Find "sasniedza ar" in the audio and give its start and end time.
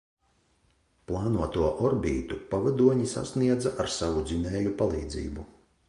3.13-3.93